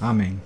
[0.00, 0.40] Amém.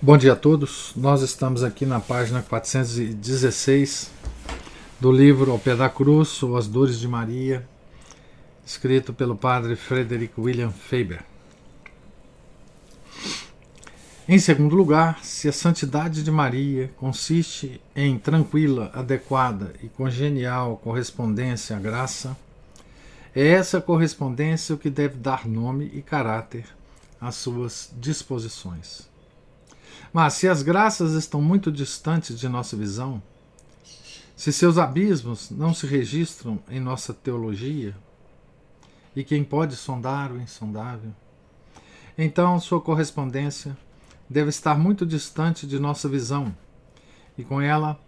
[0.00, 0.92] Bom dia a todos.
[0.94, 4.12] Nós estamos aqui na página 416
[5.00, 7.66] do livro Ao Pé da Cruz ou As Dores de Maria,
[8.64, 11.24] escrito pelo padre Frederick William Faber.
[14.28, 21.76] Em segundo lugar, se a santidade de Maria consiste em tranquila, adequada e congenial correspondência
[21.76, 22.36] à graça,
[23.34, 26.64] é essa correspondência o que deve dar nome e caráter
[27.24, 29.08] às suas disposições.
[30.12, 33.22] Mas se as graças estão muito distantes de nossa visão,
[34.36, 37.96] se seus abismos não se registram em nossa teologia,
[39.16, 41.12] e quem pode sondar o insondável,
[42.18, 43.76] então sua correspondência
[44.28, 46.54] deve estar muito distante de nossa visão,
[47.38, 47.98] e com ela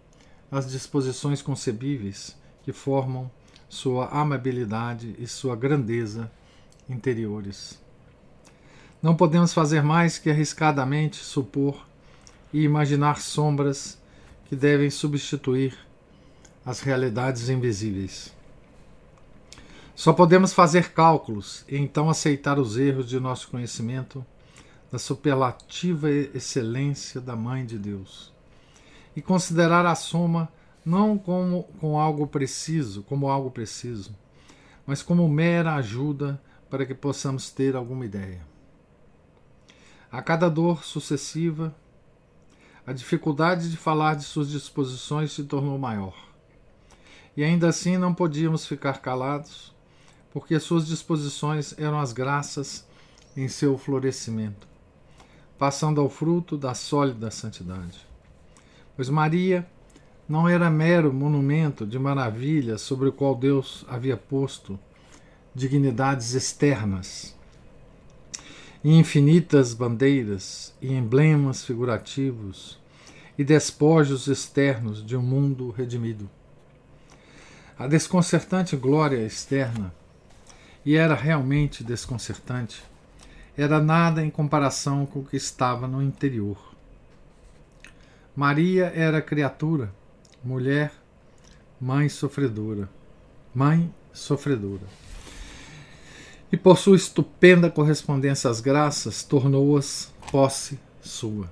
[0.51, 3.31] as disposições concebíveis que formam
[3.67, 6.31] sua amabilidade e sua grandeza
[6.89, 7.86] interiores.
[9.07, 11.87] Não podemos fazer mais que arriscadamente supor
[12.51, 13.97] e imaginar sombras
[14.49, 15.77] que devem substituir
[16.65, 18.35] as realidades invisíveis.
[19.95, 24.25] Só podemos fazer cálculos e então aceitar os erros de nosso conhecimento
[24.91, 28.33] da superlativa excelência da Mãe de Deus
[29.15, 30.49] e considerar a soma
[30.83, 34.13] não como com algo preciso, como algo preciso,
[34.85, 38.56] mas como mera ajuda para que possamos ter alguma ideia.
[40.17, 41.75] A cada dor sucessiva,
[42.85, 46.15] a dificuldade de falar de suas disposições se tornou maior.
[47.35, 49.75] E ainda assim não podíamos ficar calados,
[50.33, 52.87] porque suas disposições eram as graças
[53.35, 54.67] em seu florescimento
[55.57, 58.05] passando ao fruto da sólida santidade.
[58.95, 59.67] Pois Maria
[60.27, 64.79] não era mero monumento de maravilha sobre o qual Deus havia posto
[65.55, 67.36] dignidades externas,
[68.87, 72.79] e infinitas bandeiras e emblemas figurativos
[73.37, 76.29] e despojos externos de um mundo redimido.
[77.77, 79.93] A desconcertante glória externa,
[80.85, 82.81] e era realmente desconcertante,
[83.57, 86.57] era nada em comparação com o que estava no interior.
[88.33, 89.93] Maria era criatura,
[90.41, 90.93] mulher,
[91.77, 92.89] mãe sofredora,
[93.53, 95.06] mãe sofredora.
[96.51, 101.49] E por sua estupenda correspondência às graças, tornou-as posse sua.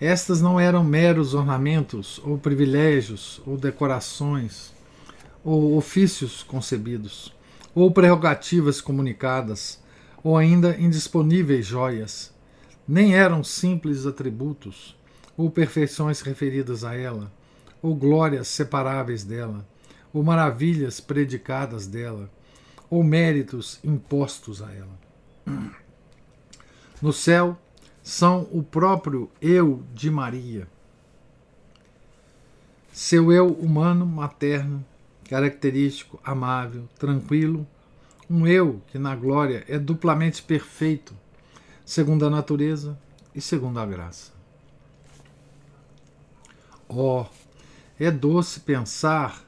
[0.00, 4.72] Estas não eram meros ornamentos, ou privilégios, ou decorações,
[5.44, 7.34] ou ofícios concebidos,
[7.74, 9.80] ou prerrogativas comunicadas,
[10.22, 12.32] ou ainda indisponíveis joias,
[12.86, 14.96] nem eram simples atributos,
[15.36, 17.32] ou perfeições referidas a ela,
[17.80, 19.66] ou glórias separáveis dela,
[20.12, 22.30] ou maravilhas predicadas dela,
[22.90, 24.98] ou méritos impostos a ela.
[27.00, 27.58] No céu
[28.02, 30.66] são o próprio eu de Maria,
[32.92, 34.84] seu eu humano, materno,
[35.28, 37.66] característico, amável, tranquilo
[38.30, 41.16] um eu que na glória é duplamente perfeito,
[41.84, 42.98] segundo a natureza
[43.34, 44.32] e segundo a graça.
[46.86, 47.24] Oh,
[47.98, 49.42] é doce pensar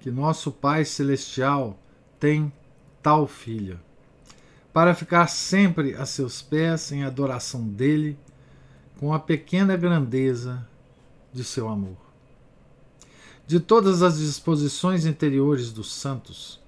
[0.00, 1.78] que nosso Pai Celestial
[2.18, 2.52] tem
[3.06, 3.80] tal filha,
[4.72, 8.18] para ficar sempre a seus pés em adoração dele,
[8.98, 10.66] com a pequena grandeza
[11.32, 11.96] de seu amor.
[13.46, 16.60] De todas as disposições interiores dos santos,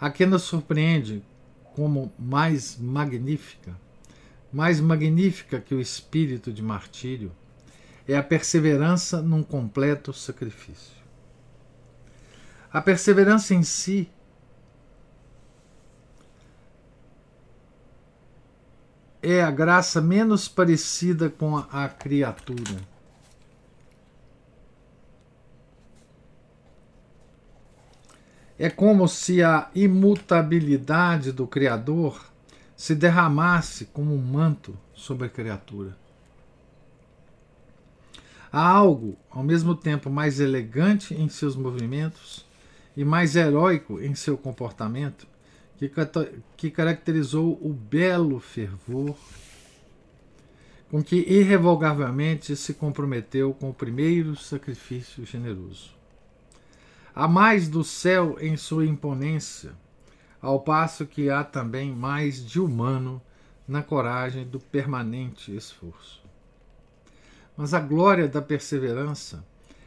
[0.00, 1.22] a que nos surpreende
[1.74, 3.78] como mais magnífica,
[4.50, 7.30] mais magnífica que o espírito de martírio,
[8.08, 10.96] é a perseverança num completo sacrifício.
[12.72, 14.08] A perseverança em si
[19.24, 22.94] é a graça menos parecida com a, a criatura
[28.58, 32.24] É como se a imutabilidade do Criador
[32.76, 35.96] se derramasse como um manto sobre a criatura.
[38.52, 42.46] Há algo, ao mesmo tempo, mais elegante em seus movimentos
[42.96, 45.26] e mais heróico em seu comportamento
[45.78, 45.90] que,
[46.56, 49.16] que caracterizou o belo fervor
[50.90, 55.92] com que irrevogavelmente se comprometeu com o primeiro sacrifício generoso.
[57.12, 59.72] Há mais do céu em sua imponência,
[60.40, 63.20] ao passo que há também mais de humano
[63.66, 66.22] na coragem do permanente esforço.
[67.56, 69.44] Mas a glória da perseverança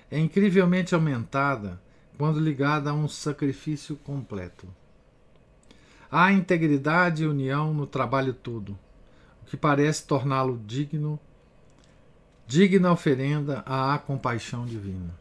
[0.10, 1.82] é incrivelmente aumentada
[2.18, 4.68] quando ligada a um sacrifício completo.
[6.10, 8.80] Há integridade e união no trabalho todo,
[9.42, 11.20] o que parece torná-lo digno,
[12.48, 15.14] digna oferenda à compaixão divina.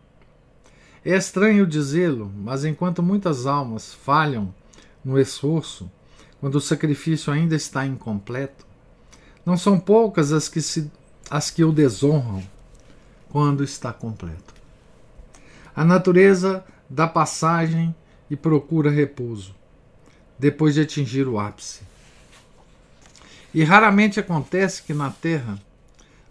[1.05, 4.55] É estranho dizê-lo, mas enquanto muitas almas falham
[5.05, 5.91] no esforço,
[6.39, 8.65] quando o sacrifício ainda está incompleto,
[9.45, 10.91] não são poucas as que, se,
[11.29, 12.45] as que o desonram
[13.29, 14.55] quando está completo.
[15.75, 17.93] A natureza dá passagem
[18.31, 19.56] e procura repouso
[20.39, 21.83] depois de atingir o ápice.
[23.55, 25.59] E raramente acontece que na terra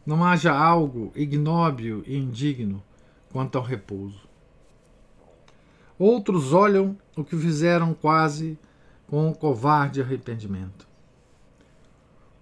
[0.06, 2.84] não haja algo ignóbil e indigno
[3.32, 4.26] quanto ao repouso.
[5.98, 8.60] Outros olham o que fizeram quase
[9.08, 10.88] com um covarde arrependimento.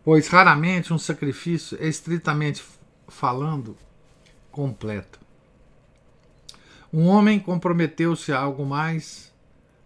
[0.04, 2.64] Pois raramente um sacrifício é estritamente
[3.08, 3.78] falando
[4.52, 5.20] completo.
[6.92, 9.34] Um homem comprometeu-se a algo mais,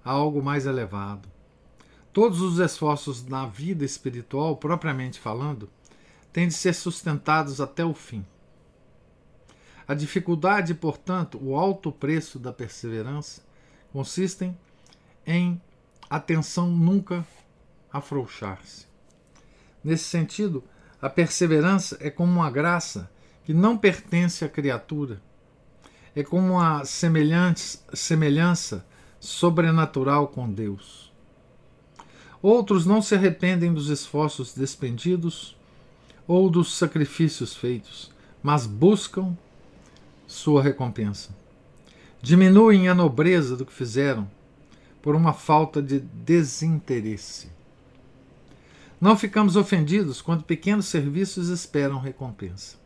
[0.03, 1.29] a algo mais elevado.
[2.17, 5.69] Todos os esforços na vida espiritual, propriamente falando,
[6.33, 8.25] têm de ser sustentados até o fim.
[9.87, 13.43] A dificuldade, portanto, o alto preço da perseverança
[13.93, 14.57] consistem
[15.27, 15.61] em
[16.09, 17.23] atenção nunca
[17.93, 18.87] afrouxar-se.
[19.83, 20.63] Nesse sentido,
[20.99, 23.11] a perseverança é como uma graça
[23.43, 25.21] que não pertence à criatura.
[26.15, 28.83] É como uma semelhança
[29.19, 31.06] sobrenatural com Deus.
[32.47, 35.53] Outros não se arrependem dos esforços despendidos
[36.25, 38.09] ou dos sacrifícios feitos,
[38.41, 39.37] mas buscam
[40.25, 41.35] sua recompensa.
[42.21, 44.31] Diminuem a nobreza do que fizeram
[45.01, 47.49] por uma falta de desinteresse.
[49.01, 52.77] Não ficamos ofendidos quando pequenos serviços esperam recompensa.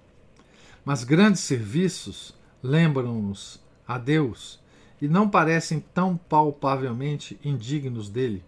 [0.83, 4.59] Mas grandes serviços lembram-nos a Deus
[4.99, 8.43] e não parecem tão palpavelmente indignos dele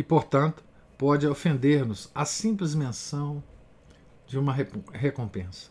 [0.00, 0.64] e, portanto,
[0.96, 3.44] pode ofender-nos a simples menção
[4.26, 4.56] de uma
[4.94, 5.68] recompensa.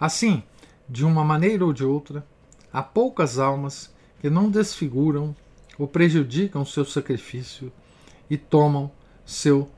[0.00, 0.42] Assim,
[0.88, 2.26] de uma maneira ou de outra,
[2.72, 5.36] há poucas almas que não desfiguram
[5.78, 7.70] ou prejudicam seu sacrifício
[8.30, 8.90] e tomam
[9.26, 9.70] seu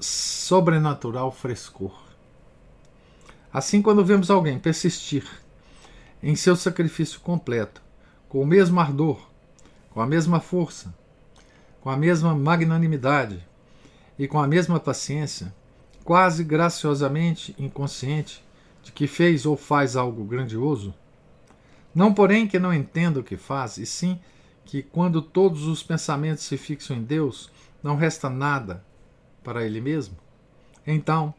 [0.00, 1.96] sobrenatural frescor.
[3.52, 5.24] Assim, quando vemos alguém persistir
[6.20, 7.80] em seu sacrifício completo,
[8.28, 9.24] com o mesmo ardor,
[9.90, 10.92] com a mesma força,
[11.84, 13.46] com a mesma magnanimidade
[14.18, 15.54] e com a mesma paciência,
[16.02, 18.42] quase graciosamente inconsciente
[18.82, 20.94] de que fez ou faz algo grandioso?
[21.94, 24.18] Não, porém, que não entenda o que faz, e sim
[24.64, 27.52] que, quando todos os pensamentos se fixam em Deus,
[27.82, 28.82] não resta nada
[29.42, 30.16] para Ele mesmo?
[30.86, 31.34] Então,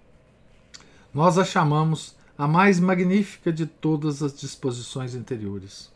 [1.11, 5.91] nós a chamamos a mais magnífica de todas as disposições interiores,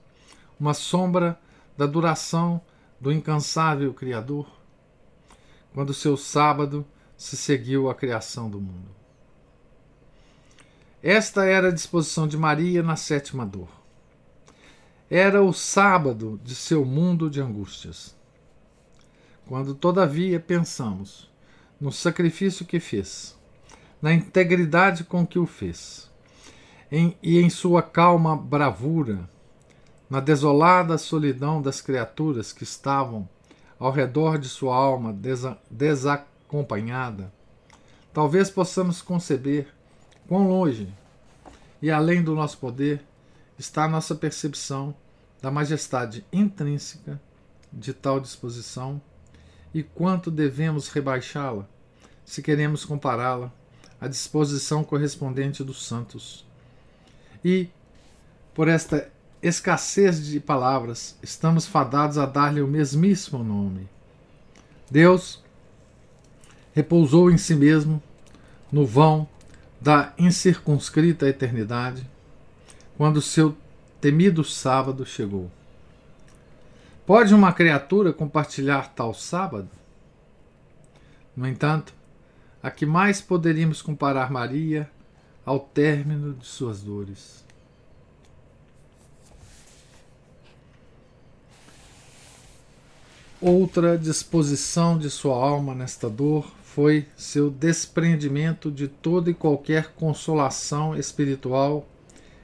[0.60, 1.40] uma sombra
[1.78, 2.60] da duração
[3.00, 4.48] do incansável Criador,
[5.74, 6.86] quando seu sábado
[7.16, 8.90] se seguiu à criação do mundo.
[11.02, 13.70] Esta era a disposição de Maria na sétima dor.
[15.10, 18.16] Era o sábado de seu mundo de angústias.
[19.48, 21.30] Quando, todavia, pensamos
[21.80, 23.38] no sacrifício que fez,
[24.02, 26.12] na integridade com que o fez,
[26.92, 29.30] em, e em sua calma bravura,
[30.10, 33.30] na desolada solidão das criaturas que estavam
[33.78, 37.32] ao redor de sua alma desa desacompanhada,
[38.14, 39.68] talvez possamos conceber
[40.28, 40.92] quão longe
[41.82, 43.04] e além do nosso poder
[43.58, 44.96] está a nossa percepção
[45.42, 47.22] da majestade intrínseca
[47.72, 49.02] de tal disposição
[49.74, 51.68] e quanto devemos rebaixá-la
[52.26, 53.52] se queremos compará-la
[54.02, 56.46] à disposição correspondente dos santos.
[57.44, 57.70] E,
[58.54, 59.10] por esta
[59.42, 63.88] escassez de palavras, estamos fadados a dar-lhe o mesmíssimo nome.
[64.90, 65.42] Deus
[66.74, 68.02] repousou em si mesmo
[68.72, 69.28] no vão
[69.80, 72.06] da incircunscrita eternidade,
[72.98, 73.56] quando seu
[74.02, 75.50] temido sábado chegou.
[77.06, 79.70] Pode uma criatura compartilhar tal sábado?
[81.36, 81.94] No entanto,
[82.62, 84.90] a que mais poderíamos comparar Maria
[85.46, 87.49] ao término de suas dores?
[93.42, 100.94] Outra disposição de sua alma nesta dor foi seu desprendimento de toda e qualquer consolação
[100.94, 101.88] espiritual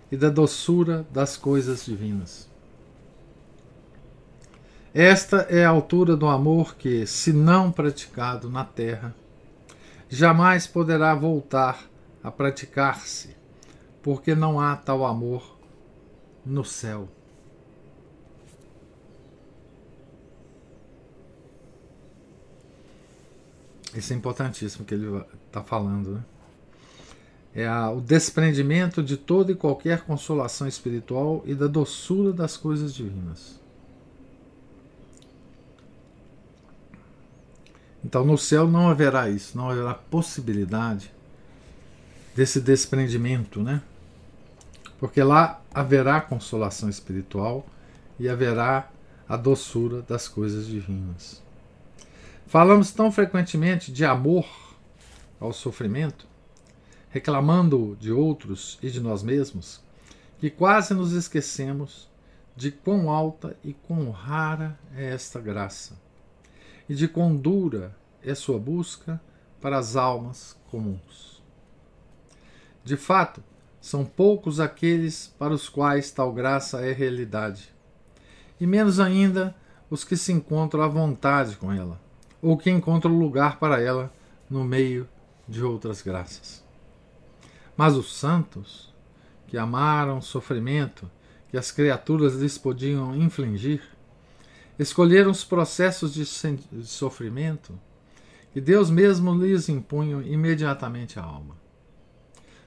[0.10, 2.50] e da doçura das coisas divinas.
[4.94, 9.14] Esta é a altura do amor que, se não praticado na terra,
[10.08, 11.90] jamais poderá voltar
[12.24, 13.36] a praticar-se,
[14.02, 15.58] porque não há tal amor
[16.46, 17.10] no céu.
[23.96, 26.16] Isso é importantíssimo que ele está falando.
[26.16, 26.24] Né?
[27.54, 32.94] É a, o desprendimento de toda e qualquer consolação espiritual e da doçura das coisas
[32.94, 33.60] divinas.
[38.04, 41.12] Então no céu não haverá isso, não haverá possibilidade
[42.36, 43.82] desse desprendimento, né?
[45.00, 47.66] Porque lá haverá consolação espiritual
[48.20, 48.90] e haverá
[49.28, 51.45] a doçura das coisas divinas.
[52.48, 54.46] Falamos tão frequentemente de amor
[55.40, 56.28] ao sofrimento,
[57.10, 59.84] reclamando de outros e de nós mesmos,
[60.38, 62.08] que quase nos esquecemos
[62.56, 66.00] de quão alta e quão rara é esta graça,
[66.88, 69.20] e de quão dura é sua busca
[69.60, 71.42] para as almas comuns.
[72.84, 73.44] De fato,
[73.82, 77.74] são poucos aqueles para os quais tal graça é realidade,
[78.62, 79.56] e menos ainda
[79.90, 82.05] os que se encontram à vontade com ela
[82.46, 84.14] ou que encontra lugar para ela
[84.48, 85.10] no meio
[85.48, 86.64] de outras graças.
[87.75, 88.94] Mas os santos,
[89.48, 91.10] que amaram o sofrimento
[91.50, 93.82] que as criaturas lhes podiam infligir,
[94.78, 96.24] escolheram os processos de
[96.86, 97.74] sofrimento
[98.54, 101.56] que Deus mesmo lhes impunha imediatamente à alma.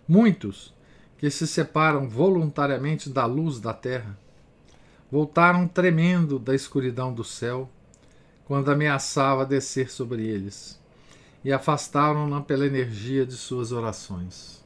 [0.08, 0.74] Muitos
[1.18, 4.18] que se separam voluntariamente da luz da terra
[5.08, 7.70] voltaram tremendo da escuridão do céu
[8.48, 10.80] quando ameaçava descer sobre eles,
[11.44, 14.64] e afastaram-na pela energia de suas orações.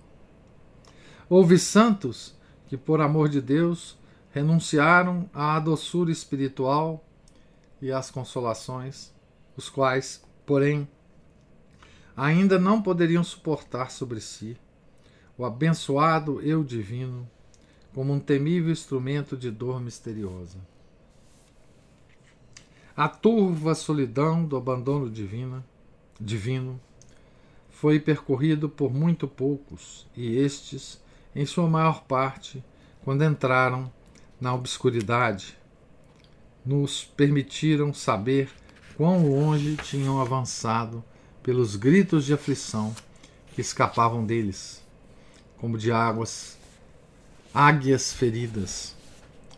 [1.28, 2.34] Houve santos
[2.68, 3.98] que, por amor de Deus,
[4.30, 7.04] renunciaram à doçura espiritual
[7.80, 9.12] e às consolações,
[9.56, 10.88] os quais, porém,
[12.16, 14.56] ainda não poderiam suportar sobre si
[15.36, 17.28] o abençoado eu divino
[17.92, 20.58] como um temível instrumento de dor misteriosa.
[23.02, 25.64] A turva solidão do abandono divino,
[26.20, 26.80] divino
[27.68, 31.02] foi percorrido por muito poucos, e estes,
[31.34, 32.62] em sua maior parte,
[33.04, 33.92] quando entraram
[34.40, 35.58] na obscuridade,
[36.64, 38.48] nos permitiram saber
[38.96, 41.02] quão longe tinham avançado
[41.42, 42.94] pelos gritos de aflição
[43.52, 44.80] que escapavam deles,
[45.58, 46.56] como de águas,
[47.52, 48.94] águias feridas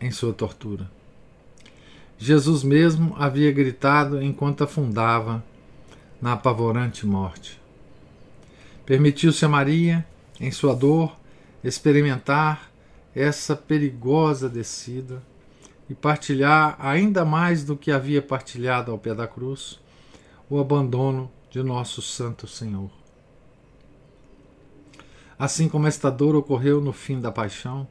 [0.01, 0.89] em sua tortura.
[2.17, 5.43] Jesus mesmo havia gritado enquanto afundava
[6.21, 7.59] na apavorante morte.
[8.85, 10.05] Permitiu-se a Maria,
[10.39, 11.15] em sua dor,
[11.63, 12.71] experimentar
[13.13, 15.21] essa perigosa descida
[15.89, 19.79] e partilhar ainda mais do que havia partilhado ao pé da cruz
[20.49, 22.89] o abandono de nosso Santo Senhor.
[25.37, 27.87] Assim como esta dor ocorreu no fim da paixão,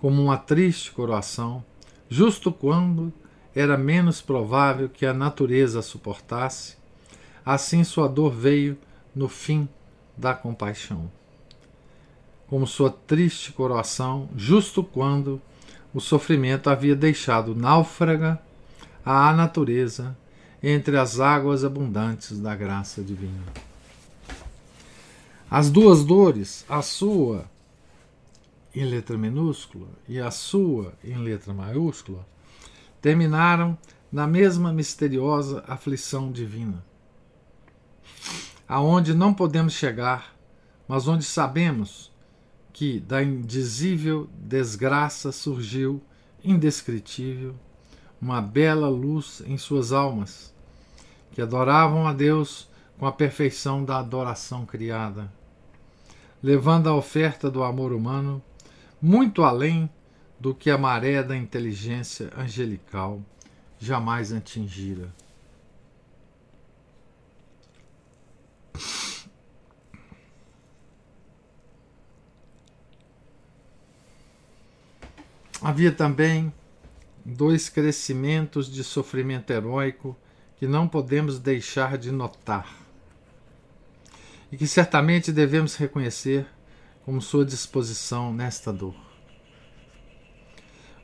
[0.00, 1.64] como uma triste coroação,
[2.08, 3.12] justo quando
[3.58, 6.76] era menos provável que a natureza suportasse,
[7.44, 8.78] assim sua dor veio
[9.12, 9.68] no fim
[10.16, 11.10] da compaixão.
[12.46, 15.42] Como sua triste coroação, justo quando
[15.92, 18.40] o sofrimento havia deixado náufraga
[19.04, 20.16] a natureza
[20.62, 23.42] entre as águas abundantes da graça divina.
[25.50, 27.44] As duas dores, a sua
[28.72, 32.24] em letra minúscula e a sua em letra maiúscula,
[33.00, 33.76] terminaram
[34.10, 36.84] na mesma misteriosa aflição divina,
[38.66, 40.34] aonde não podemos chegar,
[40.86, 42.10] mas onde sabemos
[42.72, 46.02] que da indizível desgraça surgiu,
[46.42, 47.54] indescritível,
[48.20, 50.54] uma bela luz em suas almas,
[51.32, 55.30] que adoravam a Deus com a perfeição da adoração criada,
[56.42, 58.42] levando a oferta do amor humano
[59.00, 59.88] muito além
[60.38, 63.20] do que a maré da inteligência angelical
[63.78, 65.12] jamais atingira.
[75.60, 76.52] Havia também
[77.24, 80.16] dois crescimentos de sofrimento heróico
[80.56, 82.76] que não podemos deixar de notar
[84.50, 86.46] e que certamente devemos reconhecer
[87.04, 89.07] como sua disposição nesta dor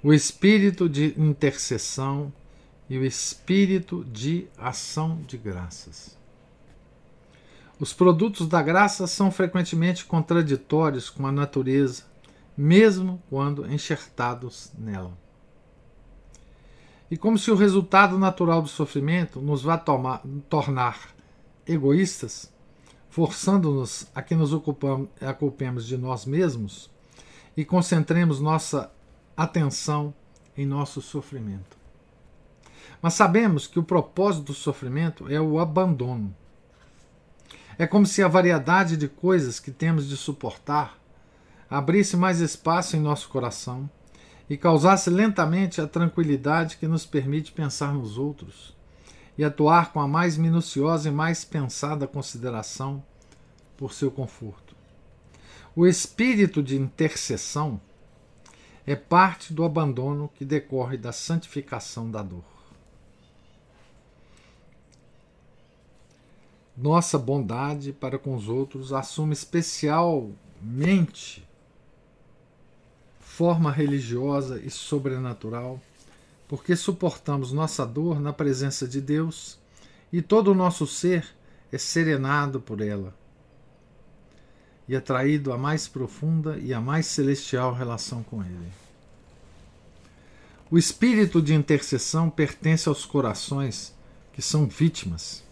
[0.04, 2.30] o espírito de intercessão
[2.90, 6.18] e o espírito de ação de graças.
[7.80, 12.02] Os produtos da graça são frequentemente contraditórios com a natureza,
[12.54, 15.16] mesmo quando enxertados nela.
[17.10, 21.14] E como se o resultado natural do sofrimento nos vá tomar, tornar
[21.66, 22.52] egoístas,
[23.08, 26.90] forçando-nos a que nos ocupemos de nós mesmos
[27.56, 28.92] e concentremos nossa
[29.36, 30.14] atenção
[30.56, 31.76] em nosso sofrimento.
[33.02, 36.34] Mas sabemos que o propósito do sofrimento é o abandono.
[37.76, 40.98] É como se a variedade de coisas que temos de suportar
[41.68, 43.90] abrisse mais espaço em nosso coração
[44.48, 48.74] e causasse lentamente a tranquilidade que nos permite pensar nos outros
[49.36, 53.02] e atuar com a mais minuciosa e mais pensada consideração
[53.76, 54.76] por seu conforto.
[55.74, 57.80] O espírito de intercessão
[58.86, 62.44] é parte do abandono que decorre da santificação da dor.
[66.76, 71.46] Nossa bondade para com os outros assume especialmente
[73.20, 75.80] forma religiosa e sobrenatural,
[76.46, 79.58] porque suportamos nossa dor na presença de Deus
[80.12, 81.26] e todo o nosso ser
[81.72, 83.14] é serenado por ela
[84.88, 88.72] e atraído à mais profunda e à mais celestial relação com Ele.
[90.70, 93.94] O espírito de intercessão pertence aos corações
[94.32, 95.42] que são vítimas.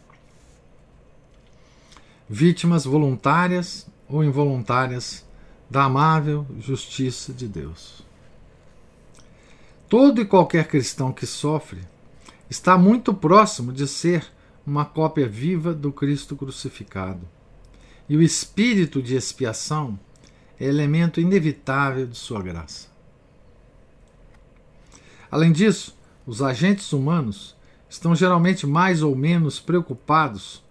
[2.29, 5.25] Vítimas voluntárias ou involuntárias
[5.71, 8.03] da amável justiça de Deus.
[9.89, 11.81] Todo e qualquer cristão que sofre
[12.49, 14.27] está muito próximo de ser
[14.67, 17.27] uma cópia viva do Cristo crucificado.
[18.13, 19.99] E o espírito de expiação
[20.61, 22.89] é elemento inevitável de sua graça.
[25.31, 27.57] Além disso, os agentes humanos
[27.89, 30.63] estão geralmente mais ou menos preocupados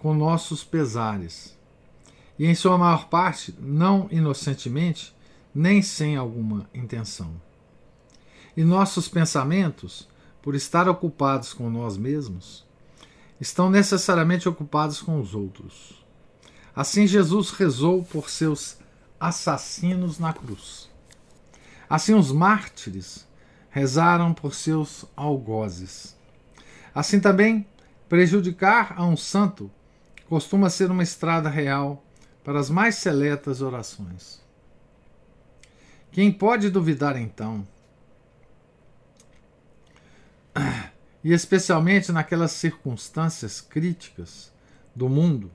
[0.00, 1.56] com nossos pesares
[2.36, 5.14] e, em sua maior parte, não inocentemente,
[5.54, 7.40] nem sem alguma intenção.
[8.56, 10.08] E nossos pensamentos,
[10.42, 12.66] por estar ocupados com nós mesmos,
[13.40, 15.99] estão necessariamente ocupados com os outros.
[16.74, 18.78] Assim, Jesus rezou por seus
[19.18, 20.88] assassinos na cruz.
[21.88, 23.26] Assim, os mártires
[23.70, 26.16] rezaram por seus algozes.
[26.94, 27.66] Assim também,
[28.08, 29.70] prejudicar a um santo
[30.28, 32.04] costuma ser uma estrada real
[32.44, 34.40] para as mais seletas orações.
[36.12, 37.66] Quem pode duvidar então?
[41.22, 44.50] E especialmente naquelas circunstâncias críticas
[44.96, 45.50] do mundo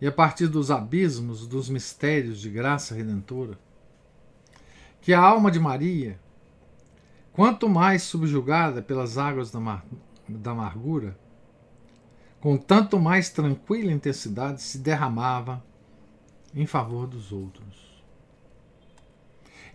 [0.00, 3.58] e a partir dos abismos dos mistérios de graça redentora,
[5.00, 6.18] que a alma de Maria,
[7.32, 9.84] quanto mais subjugada pelas águas da, mar
[10.28, 11.18] da amargura,
[12.40, 15.64] com tanto mais tranquila intensidade se derramava
[16.54, 17.88] em favor dos outros.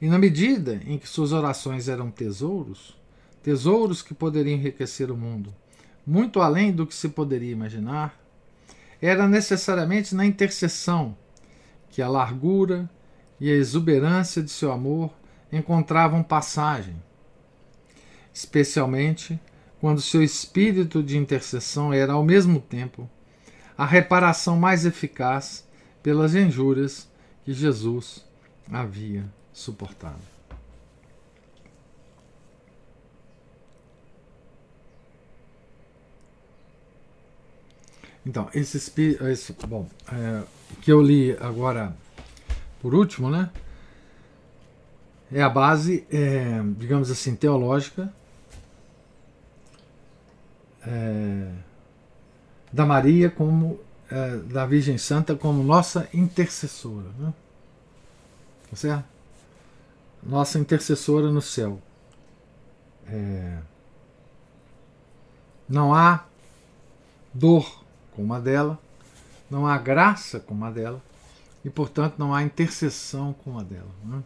[0.01, 2.97] E na medida em que suas orações eram tesouros,
[3.41, 5.53] tesouros que poderiam enriquecer o mundo,
[6.05, 8.22] muito além do que se poderia imaginar,
[9.05, 11.17] era necessariamente na intercessão
[11.89, 12.89] que a largura
[13.37, 15.13] e a exuberância de seu amor
[15.51, 16.95] encontravam passagem,
[18.33, 19.37] especialmente
[19.81, 23.09] quando seu espírito de intercessão era ao mesmo tempo
[23.77, 25.67] a reparação mais eficaz
[26.01, 27.11] pelas injúrias
[27.43, 28.23] que Jesus
[28.71, 30.32] havia suportado.
[38.25, 40.43] Então, esse, esse bom, é,
[40.81, 41.95] que eu li agora
[42.81, 43.49] por último, né?
[45.31, 48.13] É a base, é, digamos assim, teológica
[50.85, 51.51] é,
[52.71, 57.09] da Maria como é, da Virgem Santa como nossa intercessora.
[57.17, 57.33] Né?
[58.69, 59.05] Tá certo?
[60.21, 61.81] Nossa intercessora no céu.
[63.07, 63.57] É,
[65.67, 66.25] não há
[67.33, 67.82] dor
[68.15, 68.79] como a dela,
[69.49, 71.01] não há graça como a dela,
[71.63, 73.91] e portanto não há intercessão como a dela.
[74.03, 74.23] Né?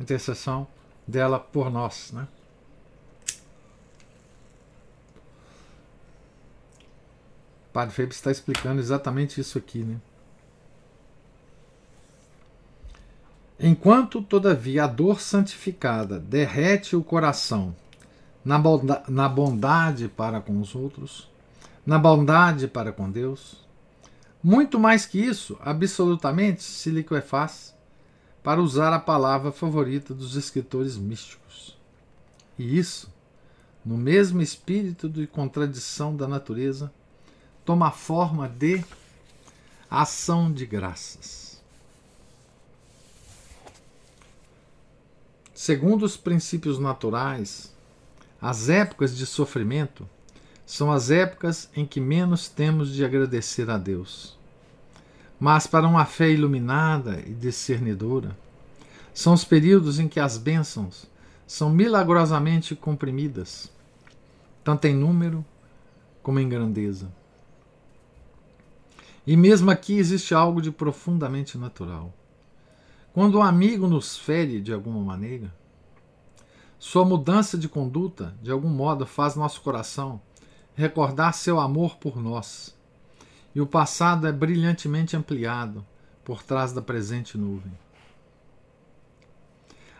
[0.00, 0.66] Intercessão
[1.06, 2.12] dela por nós.
[2.12, 2.26] Né?
[7.72, 9.98] Padre Felipe está explicando exatamente isso aqui, né?
[13.58, 17.74] Enquanto, todavia, a dor santificada derrete o coração
[18.44, 21.28] na bondade para com os outros,
[21.86, 23.64] na bondade para com Deus,
[24.42, 27.74] muito mais que isso, absolutamente se liquefaz,
[28.42, 31.78] para usar a palavra favorita dos escritores místicos.
[32.58, 33.10] E isso
[33.86, 36.92] no mesmo espírito de contradição da natureza,
[37.64, 38.84] toma forma de
[39.88, 41.62] ação de graças.
[45.54, 47.72] Segundo os princípios naturais,
[48.42, 50.08] as épocas de sofrimento
[50.66, 54.36] são as épocas em que menos temos de agradecer a Deus.
[55.38, 58.36] Mas para uma fé iluminada e discernidora,
[59.14, 61.06] são os períodos em que as bênçãos
[61.46, 63.70] são milagrosamente comprimidas,
[64.64, 65.44] tanto em número
[66.20, 67.12] como em grandeza.
[69.24, 72.12] E mesmo aqui existe algo de profundamente natural.
[73.12, 75.54] Quando um amigo nos fere de alguma maneira,
[76.78, 80.20] sua mudança de conduta, de algum modo, faz nosso coração
[80.76, 82.76] recordar seu amor por nós.
[83.54, 85.84] E o passado é brilhantemente ampliado
[86.22, 87.72] por trás da presente nuvem.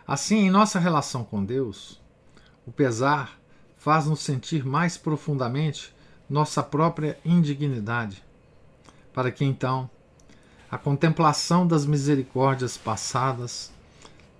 [0.07, 1.99] Assim, em nossa relação com Deus,
[2.65, 3.37] o pesar
[3.77, 5.93] faz-nos sentir mais profundamente
[6.29, 8.23] nossa própria indignidade,
[9.13, 9.89] para que então
[10.69, 13.71] a contemplação das misericórdias passadas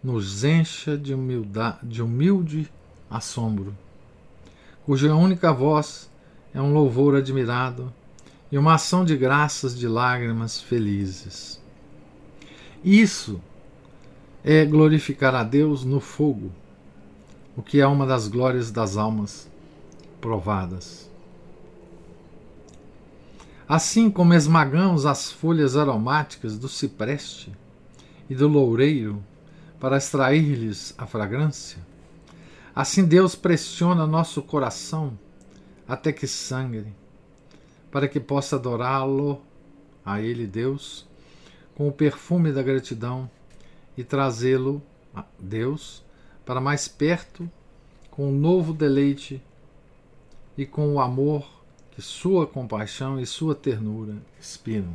[0.03, 2.69] nos encha de, humilde
[3.09, 3.75] assombro,
[4.85, 6.09] cuja única voz
[6.53, 7.93] é um louvor admirado
[8.51, 11.61] e uma ação de graças de lágrimas felizes.
[12.83, 13.41] Isso
[14.43, 16.51] é glorificar a Deus no fogo,
[17.55, 19.49] o que é uma das glórias das almas
[20.21, 21.09] provadas.
[23.67, 27.51] Assim como esmagamos as folhas aromáticas do cipreste
[28.29, 29.21] e do loureiro
[29.79, 31.77] para extrair-lhes a fragrância,
[32.73, 35.19] assim Deus pressiona nosso coração
[35.87, 36.93] até que sangre,
[37.91, 39.41] para que possa adorá-lo,
[40.05, 41.05] a Ele, Deus,
[41.75, 43.29] com o perfume da gratidão
[43.97, 44.81] e trazê-lo,
[45.39, 46.03] Deus,
[46.45, 47.49] para mais perto
[48.09, 49.41] com um novo deleite
[50.57, 51.47] e com o amor
[51.91, 54.93] que Sua compaixão e Sua ternura inspiram.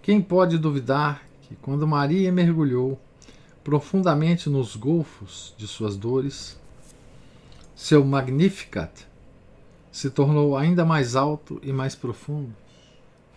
[0.00, 2.98] Quem pode duvidar que, quando Maria mergulhou
[3.62, 6.58] profundamente nos golfos de suas dores,
[7.78, 9.06] seu Magnificat
[9.92, 12.52] se tornou ainda mais alto e mais profundo,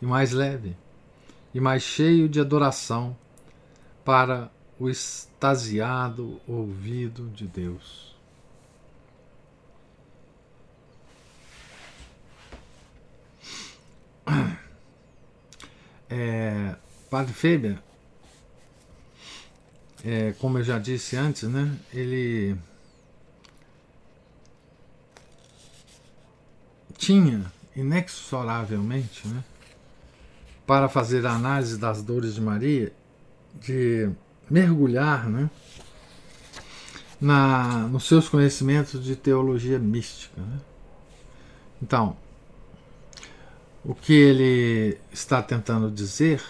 [0.02, 0.76] e mais leve,
[1.54, 3.16] e mais cheio de adoração
[4.04, 8.16] para o extasiado ouvido de Deus.
[16.14, 16.76] É,
[17.10, 17.82] Padre Feber,
[20.04, 22.58] é, como eu já disse antes, né, ele
[27.02, 29.44] tinha inexoravelmente, né,
[30.68, 32.94] para fazer a análise das dores de Maria,
[33.60, 34.08] de
[34.48, 35.50] mergulhar né,
[37.20, 40.40] na, nos seus conhecimentos de teologia mística.
[40.40, 40.60] Né?
[41.82, 42.16] Então,
[43.84, 46.44] o que ele está tentando dizer,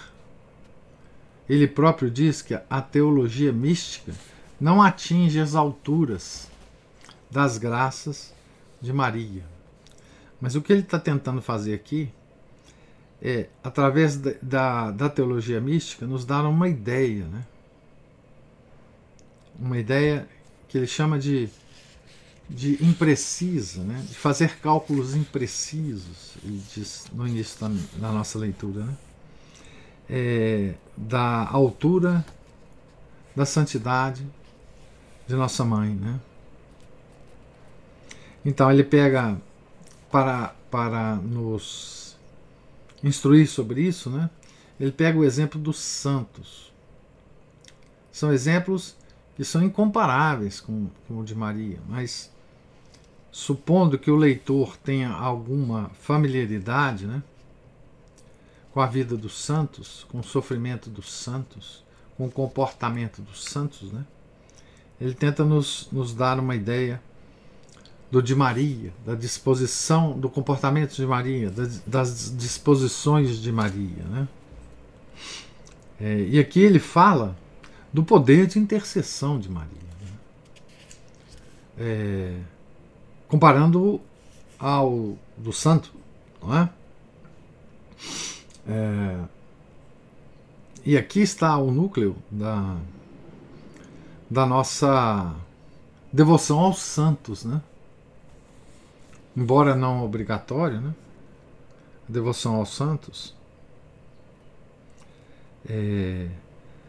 [1.47, 4.11] ele próprio diz que a teologia mística
[4.59, 6.51] não atinge as alturas
[7.31, 8.33] das graças
[8.81, 9.50] de Maria.
[10.41, 12.11] Mas o que ele está tentando fazer aqui
[13.21, 17.45] é, através da, da, da, teologia mística, nos dar uma ideia, né?
[19.59, 20.27] uma ideia
[20.67, 21.47] que ele chama de,
[22.49, 24.03] de imprecisa, né?
[24.09, 27.67] de fazer cálculos imprecisos, ele diz no início da,
[27.99, 28.97] da nossa leitura, né?
[30.13, 32.25] É, da altura
[33.35, 34.27] da santidade
[35.27, 35.89] de nossa mãe.
[35.95, 36.19] Né?
[38.43, 39.39] Então ele pega
[40.11, 42.17] para, para nos
[43.03, 44.29] instruir sobre isso, né?
[44.79, 46.71] ele pega o exemplo dos santos.
[48.11, 48.95] São exemplos
[49.35, 52.31] que são incomparáveis com, com o de Maria, mas
[53.31, 57.23] supondo que o leitor tenha alguma familiaridade né,
[58.73, 61.83] com a vida dos santos, com o sofrimento dos santos,
[62.17, 64.05] com o comportamento dos santos, né,
[64.99, 67.01] ele tenta nos, nos dar uma ideia
[68.11, 74.03] do de Maria, da disposição, do comportamento de Maria, das, das disposições de Maria.
[74.09, 74.27] Né?
[75.99, 77.37] É, e aqui ele fala
[77.93, 79.69] do poder de intercessão de Maria,
[80.01, 80.11] né?
[81.77, 82.37] é,
[83.29, 84.01] comparando
[84.59, 85.93] ao do santo,
[86.43, 86.69] não é?
[88.67, 89.19] é?
[90.83, 92.75] E aqui está o núcleo da,
[94.29, 95.33] da nossa
[96.11, 97.61] devoção aos santos, né?
[99.35, 100.93] Embora não obrigatório, né?
[102.07, 103.35] a devoção aos santos.
[105.67, 106.27] É,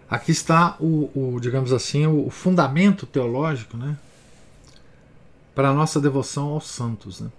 [0.09, 3.97] aqui está o, o, digamos assim, o, fundamento teológico, né?
[5.55, 7.21] para a nossa devoção aos santos.
[7.21, 7.31] Né?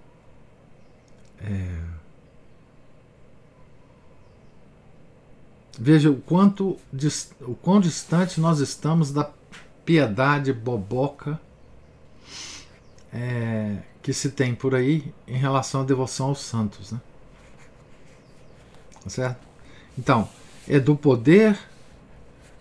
[1.41, 2.03] É...
[5.79, 6.77] Veja o quanto
[7.41, 9.29] o quão distante nós estamos da
[9.83, 11.39] piedade boboca
[13.11, 16.91] é, que se tem por aí em relação à devoção aos santos.
[16.91, 17.01] Né?
[19.01, 19.47] Tá certo?
[19.97, 20.27] Então,
[20.67, 21.57] é do poder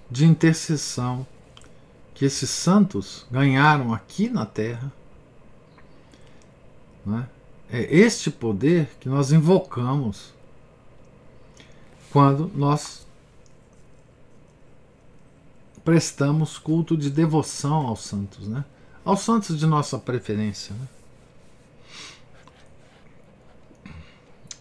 [0.08, 1.26] de intercessão
[2.14, 4.92] que esses santos ganharam aqui na Terra.
[7.04, 7.28] Né?
[7.68, 10.32] É este poder que nós invocamos
[12.12, 13.04] quando nós
[15.84, 18.64] prestamos culto de devoção aos santos, né?
[19.04, 20.72] aos santos de nossa preferência.
[20.76, 20.86] Né?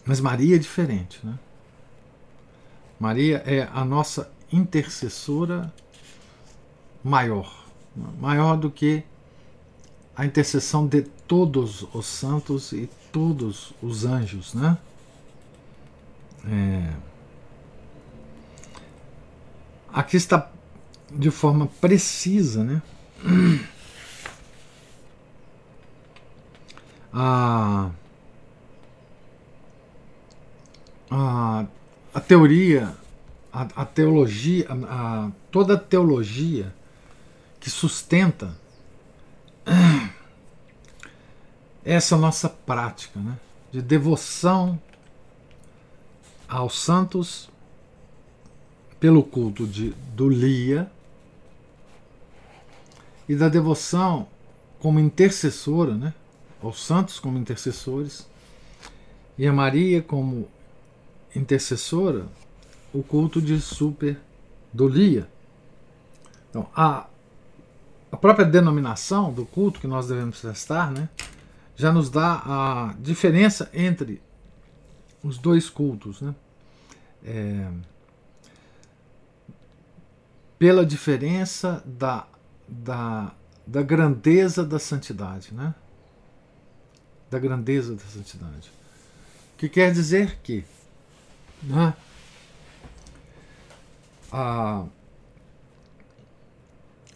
[0.04, 1.20] Mas Maria é diferente.
[1.24, 1.38] Né?
[2.98, 5.72] Maria é a nossa intercessora
[7.02, 7.62] maior
[7.94, 9.02] maior do que
[10.14, 14.54] a intercessão de todos os santos e todos os anjos.
[14.54, 14.78] Né?
[16.46, 16.92] É...
[19.92, 20.50] Aqui está
[21.10, 22.82] de forma precisa, né?
[27.14, 27.90] A,
[31.12, 31.66] a,
[32.14, 32.96] a teoria,
[33.52, 36.74] a, a teologia, a, toda a teologia
[37.60, 38.56] que sustenta
[41.84, 43.36] essa nossa prática né?
[43.70, 44.80] de devoção
[46.48, 47.50] aos santos
[48.98, 50.90] pelo culto de, do Lia
[53.28, 54.28] e da devoção
[54.78, 56.12] como intercessora, né,
[56.62, 58.26] aos santos como intercessores
[59.38, 60.48] e a Maria como
[61.34, 62.26] intercessora,
[62.92, 64.18] o culto de super
[64.72, 65.28] do Lia.
[66.50, 67.06] Então, a,
[68.10, 71.08] a própria denominação do culto que nós devemos prestar, né,
[71.74, 74.20] já nos dá a diferença entre
[75.22, 76.34] os dois cultos, né?
[77.24, 77.70] É,
[80.58, 82.26] pela diferença da,
[82.68, 83.32] da,
[83.66, 85.74] da grandeza da santidade, né?
[87.30, 88.70] Da grandeza da santidade.
[89.54, 90.64] O que quer dizer que
[91.62, 91.94] né,
[94.30, 94.84] a,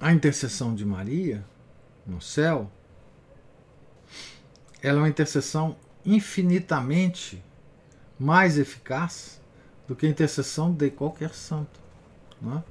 [0.00, 1.44] a intercessão de Maria
[2.06, 2.70] no céu
[4.82, 7.42] ela é uma intercessão infinitamente
[8.18, 9.40] mais eficaz
[9.87, 11.80] do que a intercessão de qualquer santo.
[12.40, 12.64] Não é?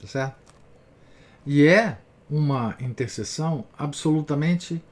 [0.00, 0.36] Tá certo?
[1.44, 4.82] E é uma intercessão absolutamente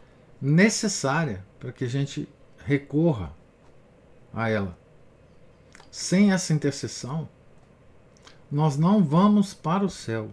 [0.40, 2.28] necessária para que a gente
[2.64, 3.32] recorra
[4.32, 4.76] a ela.
[5.90, 7.28] Sem essa intercessão,
[8.50, 10.30] nós não vamos para o céu.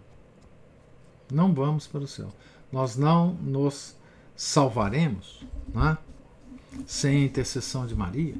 [1.30, 2.32] Não vamos para o céu.
[2.70, 3.94] Nós não nos
[4.36, 5.96] salvaremos né?
[6.86, 8.34] sem a intercessão de Maria.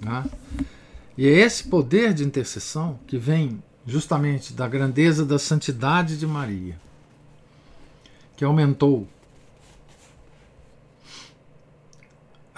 [0.00, 0.24] Né?
[1.16, 6.80] E é esse poder de intercessão que vem justamente da grandeza da santidade de Maria,
[8.36, 9.06] que aumentou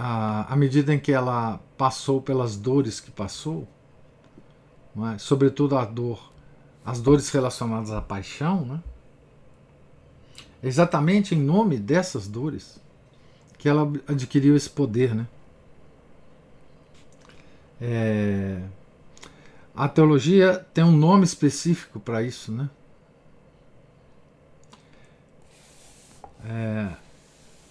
[0.05, 3.69] à, medida em que ela passou pelas dores que passou,
[5.15, 5.17] é?
[5.17, 6.33] sobretudo a dor,
[6.85, 8.83] as dores relacionadas à paixão, né?
[10.61, 12.81] exatamente em nome dessas dores
[13.57, 15.29] que ela adquiriu esse poder, né?
[17.81, 18.61] É,
[19.73, 22.69] a teologia tem um nome específico para isso, né?
[26.45, 26.89] É,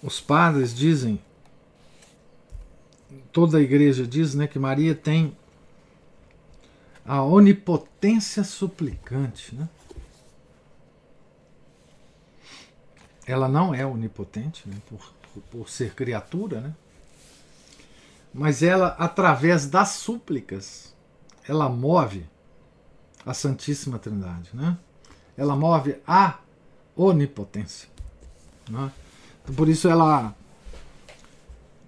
[0.02, 1.20] os padres dizem,
[3.32, 5.36] toda a igreja diz, né, que Maria tem
[7.04, 9.68] a onipotência suplicante, né?
[13.26, 15.12] Ela não é onipotente, né, por,
[15.50, 16.74] por ser criatura, né?
[18.34, 20.94] Mas ela, através das súplicas,
[21.46, 22.26] ela move
[23.26, 24.78] a Santíssima Trindade, né?
[25.36, 26.38] Ela move a
[26.96, 27.88] onipotência.
[28.68, 28.90] Né?
[29.42, 30.34] Então, por isso ela,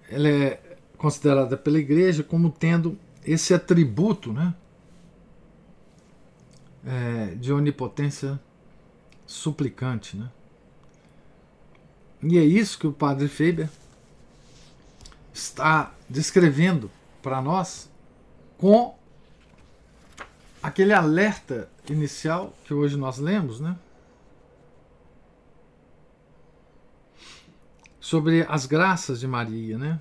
[0.09, 0.64] ela é
[0.97, 4.53] considerada pela Igreja como tendo esse atributo, né?
[6.85, 8.39] É, de onipotência
[9.25, 10.29] suplicante, né?
[12.21, 13.69] E é isso que o Padre Faber
[15.33, 16.89] está descrevendo
[17.21, 17.89] para nós
[18.57, 18.95] com
[20.61, 23.77] aquele alerta inicial que hoje nós lemos, né?
[27.99, 29.99] Sobre as graças de Maria, né?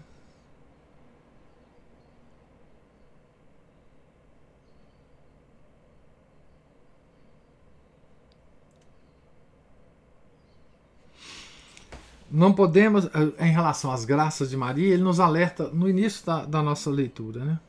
[12.35, 16.63] Não podemos, em relação às graças de Maria, ele nos alerta no início da, da
[16.65, 17.61] nossa leitura, né?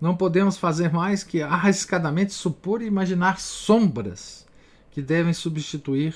[0.00, 4.46] Não podemos fazer mais que arriscadamente supor e imaginar sombras
[4.92, 6.14] que devem substituir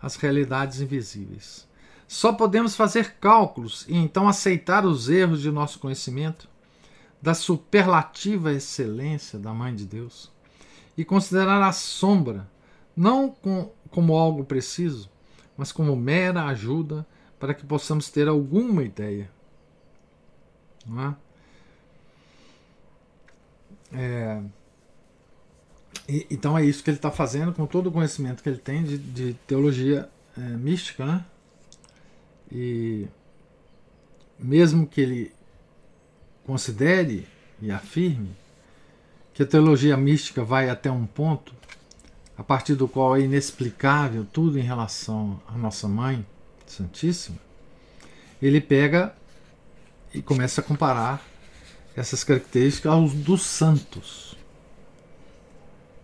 [0.00, 1.66] as realidades invisíveis.
[2.06, 6.48] Só podemos fazer cálculos e então aceitar os erros de nosso conhecimento
[7.20, 10.30] da superlativa excelência da Mãe de Deus
[10.96, 12.48] e considerar a sombra
[12.96, 15.10] não com, como algo preciso,
[15.58, 17.04] mas como mera ajuda
[17.38, 19.28] para que possamos ter alguma ideia.
[20.86, 21.16] Não é?
[23.92, 24.42] É,
[26.08, 28.84] e, então é isso que ele está fazendo com todo o conhecimento que ele tem
[28.84, 31.24] de, de teologia é, mística, né?
[32.50, 33.08] E
[34.38, 35.32] mesmo que ele
[36.46, 37.26] considere
[37.60, 38.30] e afirme
[39.34, 41.57] que a teologia mística vai até um ponto
[42.38, 46.24] a partir do qual é inexplicável tudo em relação à nossa mãe
[46.64, 47.38] Santíssima,
[48.40, 49.12] ele pega
[50.14, 51.20] e começa a comparar
[51.96, 54.36] essas características aos dos santos.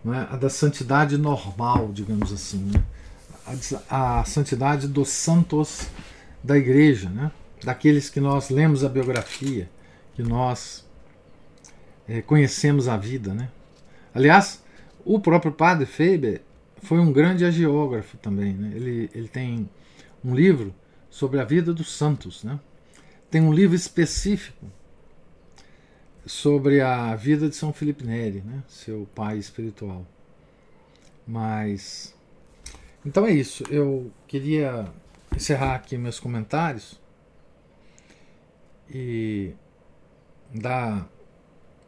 [0.03, 0.27] Não é?
[0.29, 2.57] A da santidade normal, digamos assim.
[2.57, 2.83] Né?
[3.89, 5.87] A, a, santidade dos santos
[6.43, 7.31] da igreja, né?
[7.63, 9.69] daqueles que nós lemos a biografia,
[10.15, 10.85] que nós
[12.07, 13.33] é, conhecemos a vida.
[13.33, 13.49] Né?
[14.13, 14.64] Aliás,
[15.05, 16.41] o próprio padre Faber
[16.81, 18.53] foi um grande agiógrafo também.
[18.53, 18.71] Né?
[18.75, 19.69] Ele, ele tem
[20.23, 20.73] um livro
[21.09, 22.43] sobre a vida dos santos.
[22.43, 22.59] Né?
[23.29, 24.65] Tem um livro específico
[26.25, 28.63] sobre a vida de São Felipe Neri, né?
[28.67, 30.05] seu pai espiritual.
[31.27, 32.13] Mas.
[33.05, 33.63] Então é isso.
[33.69, 34.91] Eu queria
[35.35, 36.99] encerrar aqui meus comentários
[38.89, 39.53] e
[40.53, 41.07] dar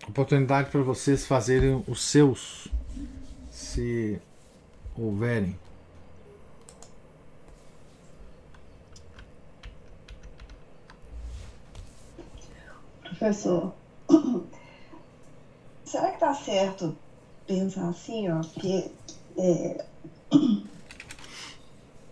[0.07, 2.67] oportunidade para vocês fazerem os seus,
[3.57, 4.21] se
[4.95, 5.57] houverem.
[13.01, 13.73] Professor,
[15.83, 16.95] será que está certo
[17.47, 18.91] pensar assim, ó, que
[19.39, 19.83] é,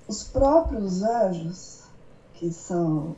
[0.07, 1.83] os próprios anjos,
[2.33, 3.15] que são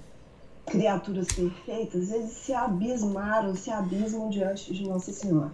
[0.65, 5.53] criaturas perfeitas, eles se abismaram, se abismam diante de Nossa Senhora.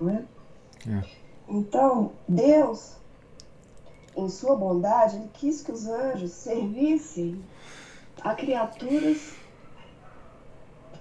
[0.00, 0.24] Não é?
[0.88, 1.23] é.
[1.48, 2.94] Então, Deus,
[4.16, 7.42] em sua bondade, ele quis que os anjos servissem
[8.22, 9.34] a criaturas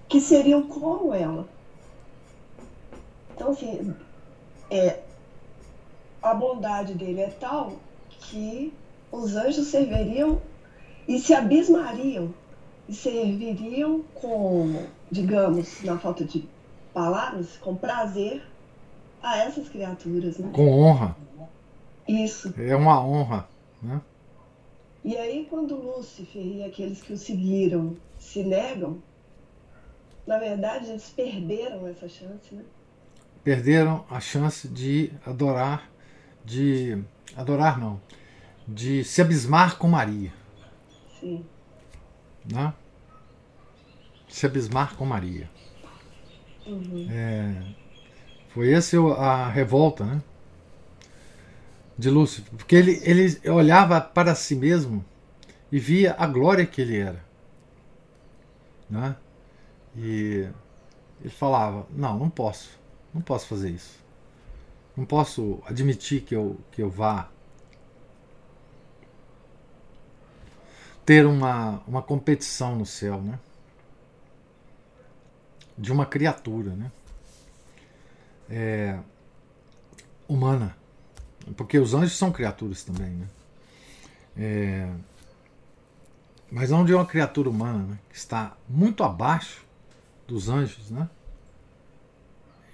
[0.10, 1.48] que seriam como ela.
[3.34, 3.96] Então, assim,
[4.70, 5.02] é,
[6.22, 7.74] a bondade dele é tal
[8.10, 8.74] que
[9.12, 10.42] os anjos serviriam
[11.08, 12.34] e se abismariam
[12.88, 16.48] e serviriam com, digamos, na falta de
[16.94, 18.44] palavras, com prazer
[19.24, 20.38] a essas criaturas.
[20.38, 20.52] Né?
[20.54, 21.16] Com honra.
[22.08, 22.54] Isso.
[22.58, 23.48] É uma honra.
[23.82, 24.02] Né?
[25.04, 29.02] E aí, quando Lúcifer e aqueles que o seguiram se negam,
[30.28, 32.64] na verdade, eles perderam essa chance, né?
[33.44, 35.90] Perderam a chance de adorar,
[36.46, 37.04] de
[37.36, 38.00] adorar não,
[38.66, 40.34] de se abismar com Maria.
[41.20, 41.46] Sim.
[42.50, 42.74] Né?
[44.30, 45.50] Se abismar com Maria.
[46.66, 47.08] Uhum.
[47.12, 47.76] É,
[48.54, 50.22] foi essa a revolta, né?
[51.98, 55.04] De Lúcifer, porque ele, ele olhava para si mesmo
[55.72, 57.24] e via a glória que ele era.
[58.90, 59.16] Né?
[59.96, 60.48] E
[61.22, 62.80] ele falava: Não, não posso,
[63.14, 63.98] não posso fazer isso.
[64.96, 67.30] Não posso admitir que eu, que eu vá
[71.04, 73.40] ter uma, uma competição no céu, né?
[75.76, 76.92] De uma criatura, né?
[78.56, 79.00] É,
[80.28, 80.78] humana.
[81.58, 83.28] Porque os anjos são criaturas também, né?
[84.38, 84.94] É,
[86.52, 88.00] mas não de uma criatura humana, né?
[88.12, 89.66] Que está muito abaixo
[90.28, 91.10] dos anjos, né?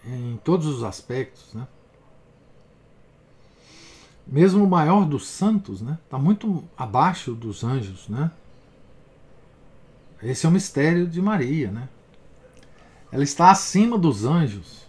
[0.06, 1.66] Em todos os aspectos, né?
[4.28, 5.98] Mesmo o maior dos santos, né?
[6.04, 8.30] Está muito abaixo dos anjos, né?
[10.22, 11.88] Esse é o mistério de Maria, né?
[13.14, 14.89] Ela está acima dos anjos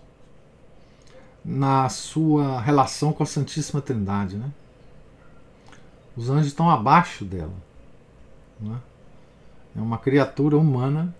[1.45, 4.51] na sua relação com a Santíssima Trindade, né?
[6.17, 7.55] Os anjos estão abaixo dela.
[8.61, 8.79] Né?
[9.77, 11.15] É uma criatura humana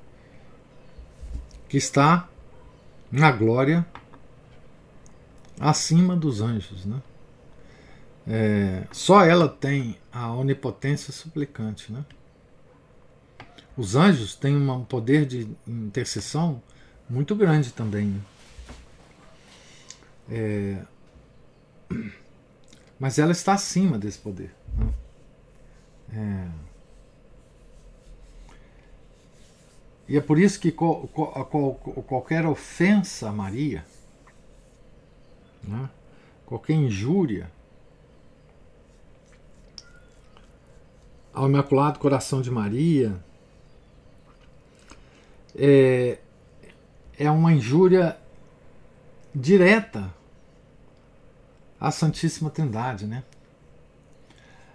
[1.69, 2.29] que está
[3.11, 3.87] na glória
[5.59, 6.85] acima dos anjos.
[6.85, 7.01] Né?
[8.27, 11.93] É, só ela tem a onipotência suplicante.
[11.93, 12.05] Né?
[13.77, 16.63] Os anjos têm um poder de intercessão
[17.09, 18.21] muito grande também.
[20.31, 20.83] É,
[22.99, 24.55] mas ela está acima desse poder.
[24.77, 24.93] Né?
[26.13, 26.71] É,
[30.11, 31.75] E é por isso que qual, qual,
[32.05, 33.87] qualquer ofensa a Maria,
[35.63, 35.89] né,
[36.45, 37.49] qualquer injúria
[41.33, 43.23] ao Imaculado Coração de Maria
[45.55, 46.19] é,
[47.17, 48.19] é uma injúria
[49.33, 50.13] direta
[51.81, 53.25] à Santíssima Trindade, né?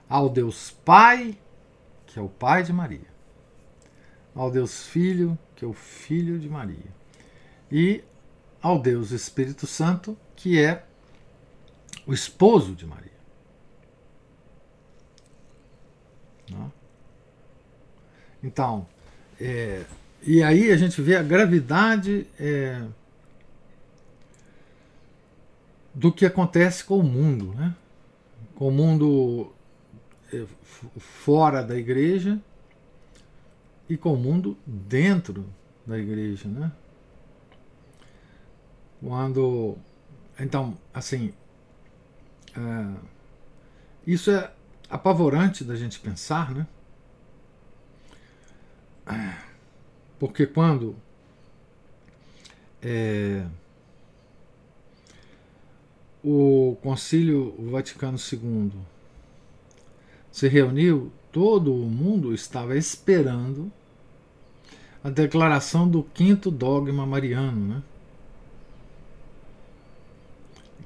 [0.10, 1.38] Ao Deus Pai,
[2.08, 3.08] que é o Pai de Maria,
[4.34, 6.94] ao Deus Filho, que é o Filho de Maria,
[7.72, 8.04] e
[8.62, 10.84] ao Deus Espírito Santo, que é
[12.08, 13.12] o esposo de Maria.
[16.50, 16.72] Né?
[18.44, 18.88] Então,
[19.40, 19.84] é,
[20.22, 22.84] e aí a gente vê a gravidade é,
[25.96, 27.74] do que acontece com o mundo, né?
[28.56, 29.54] com o mundo
[30.32, 30.46] é,
[30.98, 32.40] fora da igreja
[33.90, 35.46] e com o mundo dentro
[35.86, 36.72] da igreja, né?
[39.02, 39.78] Quando,
[40.40, 41.34] então, assim,
[42.56, 43.00] é,
[44.08, 44.52] isso é
[44.90, 46.68] apavorante da gente pensar, né?
[50.18, 50.96] Porque quando
[52.82, 53.46] é,
[56.28, 58.72] o Concílio Vaticano II
[60.32, 63.72] se reuniu, todo o mundo estava esperando
[65.04, 67.84] a declaração do quinto dogma mariano, né?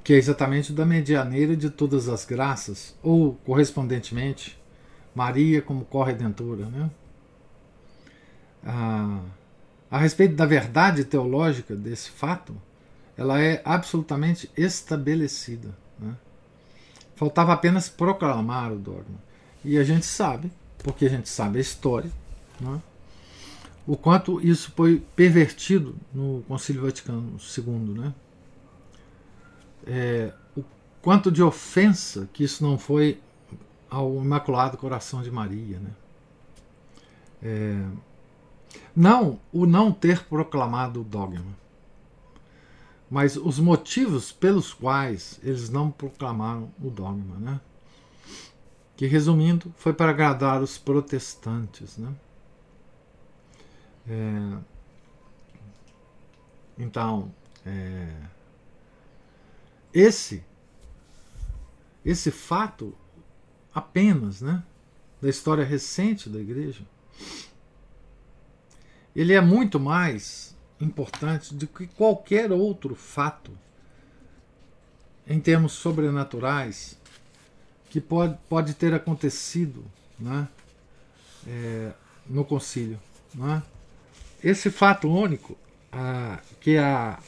[0.04, 4.60] que é exatamente da medianeira de todas as graças, ou, correspondentemente,
[5.14, 6.66] Maria como corredentora.
[6.66, 6.90] Né?
[8.62, 9.22] A,
[9.90, 12.54] a respeito da verdade teológica desse fato,
[13.20, 15.76] ela é absolutamente estabelecida.
[15.98, 16.16] Né?
[17.14, 19.18] Faltava apenas proclamar o dogma.
[19.64, 22.10] E a gente sabe, porque a gente sabe a história,
[22.58, 22.80] né?
[23.86, 28.00] o quanto isso foi pervertido no Concílio Vaticano II.
[28.00, 28.14] Né?
[29.86, 30.64] é, o
[31.02, 33.20] quanto de ofensa que isso não foi
[33.88, 35.78] ao Imaculado Coração de Maria.
[35.78, 35.90] Né?
[37.42, 37.84] É,
[38.94, 41.44] não o não ter proclamado o dogma,
[43.10, 47.36] mas os motivos pelos quais eles não proclamaram o dogma.
[47.36, 47.60] Né?
[48.96, 51.96] Que, resumindo, foi para agradar os protestantes.
[51.96, 52.14] Né?
[54.08, 54.58] É,
[56.78, 57.32] então,
[57.66, 58.14] é,
[59.92, 60.44] esse
[62.04, 62.94] esse fato
[63.74, 64.62] apenas, né,
[65.20, 66.82] da história recente da igreja,
[69.14, 73.50] ele é muito mais importante do que qualquer outro fato
[75.26, 76.98] em termos sobrenaturais
[77.88, 79.84] que pode, pode ter acontecido
[80.18, 80.48] né,
[81.46, 81.92] é,
[82.26, 83.00] no concílio.
[83.34, 83.62] Né?
[84.42, 85.56] Esse fato único,
[85.92, 87.18] ah, que a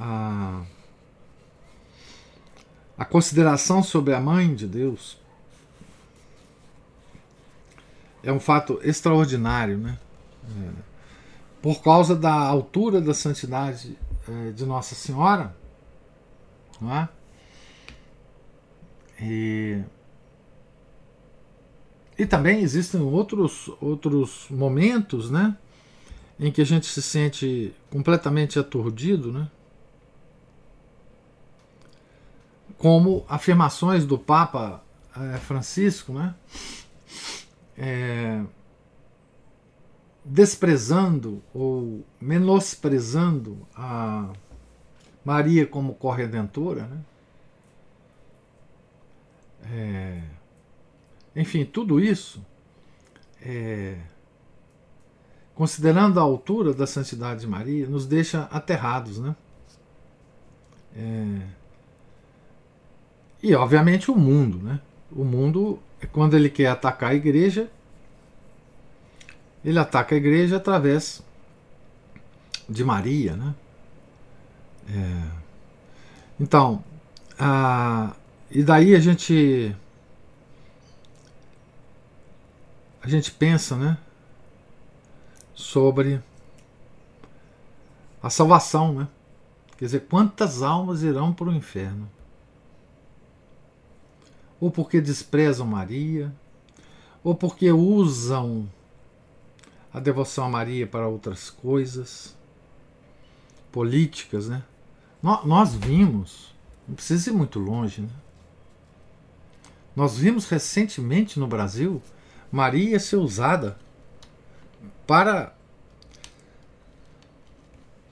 [0.00, 0.62] a,
[2.96, 5.19] a consideração sobre a mãe de Deus
[8.22, 9.98] é um fato extraordinário, né?
[10.44, 10.70] É,
[11.62, 13.98] por causa da altura da santidade
[14.28, 15.54] é, de Nossa Senhora,
[16.80, 17.08] não é?
[19.20, 19.82] E,
[22.18, 25.56] e também existem outros, outros momentos, né?
[26.38, 29.48] Em que a gente se sente completamente aturdido, né?
[32.80, 34.82] como afirmações do Papa
[35.14, 36.34] é, Francisco, né?
[37.82, 38.44] É,
[40.22, 44.30] desprezando ou menosprezando a
[45.24, 47.00] Maria como corredentora, né?
[49.72, 50.22] É,
[51.34, 52.44] enfim, tudo isso,
[53.40, 53.96] é,
[55.54, 59.34] considerando a altura da santidade de Maria, nos deixa aterrados, né?
[60.94, 61.60] É,
[63.42, 64.58] e, obviamente, o mundo.
[64.58, 64.80] Né?
[65.10, 67.70] O mundo, é quando ele quer atacar a igreja,
[69.64, 71.22] ele ataca a igreja através
[72.68, 73.36] de Maria.
[73.36, 73.54] Né?
[74.88, 75.30] É,
[76.38, 76.82] então,
[77.38, 78.14] a,
[78.50, 79.74] e daí a gente.
[83.02, 83.96] A gente pensa, né?
[85.54, 86.20] Sobre
[88.22, 89.08] a salvação, né?
[89.78, 92.10] Quer dizer, quantas almas irão para o inferno?
[94.60, 96.32] Ou porque desprezam Maria,
[97.24, 98.68] ou porque usam
[99.92, 102.36] a devoção a Maria para outras coisas
[103.72, 104.62] políticas, né?
[105.22, 106.54] Nós vimos,
[106.86, 108.08] não precisa ir muito longe, né?
[109.94, 112.00] Nós vimos recentemente no Brasil
[112.50, 113.78] Maria ser usada
[115.06, 115.54] para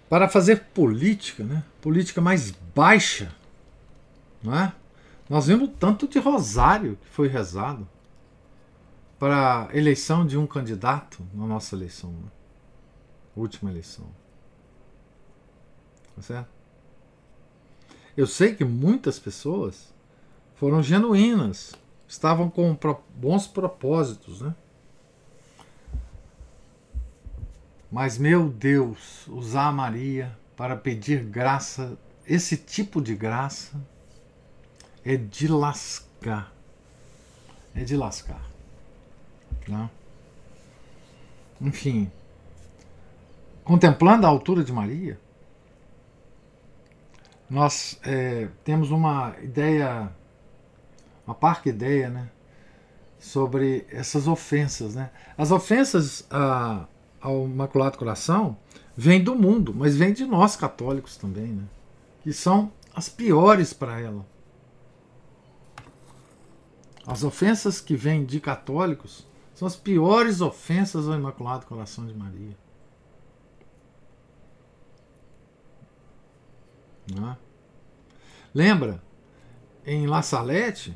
[0.08, 1.62] para fazer política, né?
[1.82, 3.34] Política mais baixa,
[4.42, 4.72] não é?
[5.28, 7.86] Nós vimos tanto de rosário que foi rezado
[9.18, 12.30] para a eleição de um candidato na nossa eleição, né?
[13.36, 14.06] última eleição.
[16.16, 16.48] Tá certo?
[18.16, 19.92] Eu sei que muitas pessoas
[20.54, 21.74] foram genuínas,
[22.06, 22.76] estavam com
[23.14, 24.54] bons propósitos, né?
[27.90, 33.80] Mas, meu Deus, usar Maria para pedir graça, esse tipo de graça,
[35.08, 36.52] é de lascar.
[37.74, 38.42] É de lascar.
[39.66, 39.88] Né?
[41.62, 42.12] Enfim,
[43.64, 45.18] contemplando a altura de Maria,
[47.48, 50.12] nós é, temos uma ideia,
[51.26, 52.28] uma parca ideia, né,
[53.18, 55.10] sobre essas ofensas, né?
[55.38, 56.86] As ofensas a,
[57.18, 58.58] ao Imaculado Coração
[58.94, 61.64] vêm do mundo, mas vêm de nós católicos também, né?
[62.22, 64.24] Que são as piores para ela.
[67.08, 72.54] As ofensas que vêm de católicos são as piores ofensas ao Imaculado Coração de Maria.
[77.16, 77.38] Não é?
[78.52, 79.02] Lembra?
[79.86, 80.94] Em La Salete,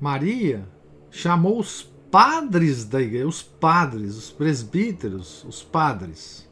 [0.00, 0.64] Maria
[1.10, 1.82] chamou os
[2.12, 6.48] padres da igreja, os padres, os presbíteros, os padres,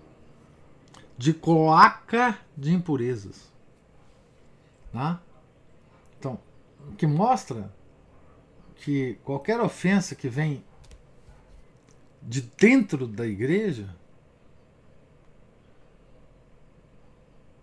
[1.17, 3.49] de cloaca de impurezas.
[4.93, 5.23] Tá?
[6.89, 7.73] O que mostra
[8.77, 10.65] que qualquer ofensa que vem
[12.23, 13.95] de dentro da igreja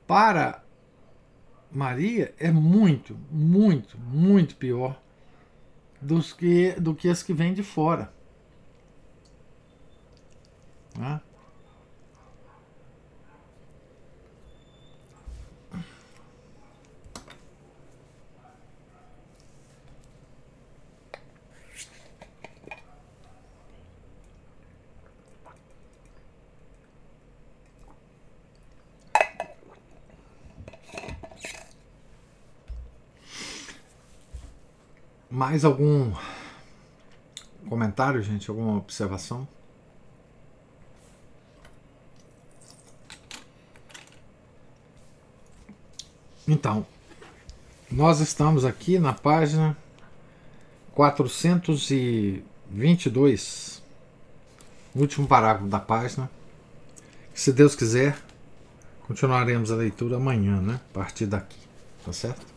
[0.05, 0.63] para
[1.72, 5.01] Maria é muito, muito, muito pior
[6.01, 8.13] dos que, do que as que vêm de fora.
[10.97, 11.22] Né?
[35.38, 36.11] Mais algum
[37.69, 38.49] comentário, gente?
[38.49, 39.47] Alguma observação?
[46.47, 46.83] Então,
[47.91, 49.77] nós estamos aqui na página
[50.95, 53.83] 422,
[54.95, 56.27] último parágrafo da página.
[57.31, 58.17] Se Deus quiser,
[59.05, 60.81] continuaremos a leitura amanhã, né?
[60.89, 61.59] A partir daqui,
[62.03, 62.57] tá certo?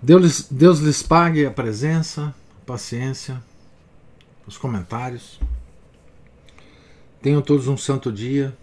[0.00, 2.32] Deus, Deus lhes pague a presença,
[2.62, 3.42] a paciência,
[4.46, 5.40] os comentários.
[7.20, 8.56] Tenham todos um santo dia.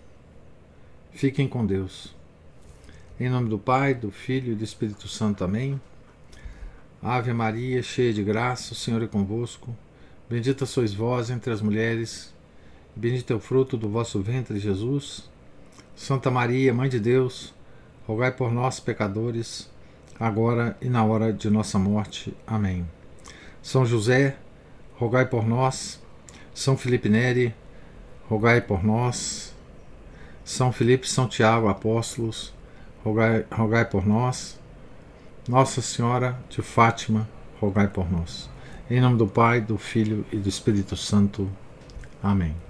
[1.11, 2.15] Fiquem com Deus.
[3.19, 5.43] Em nome do Pai, do Filho e do Espírito Santo.
[5.43, 5.79] Amém.
[7.03, 9.75] Ave Maria, cheia de graça, o Senhor é convosco.
[10.29, 12.33] Bendita sois vós entre as mulheres,
[12.95, 15.29] bendito é o fruto do vosso ventre, Jesus.
[15.97, 17.53] Santa Maria, Mãe de Deus,
[18.07, 19.69] rogai por nós, pecadores
[20.19, 22.35] agora e na hora de nossa morte.
[22.45, 22.87] Amém.
[23.61, 24.35] São José,
[24.95, 26.01] rogai por nós.
[26.53, 27.53] São Felipe Neri,
[28.29, 29.53] rogai por nós.
[30.43, 32.53] São Felipe São Tiago, apóstolos,
[33.03, 34.59] rogai, rogai por nós.
[35.47, 37.27] Nossa Senhora de Fátima,
[37.59, 38.49] rogai por nós.
[38.89, 41.49] Em nome do Pai, do Filho e do Espírito Santo.
[42.21, 42.64] Amém.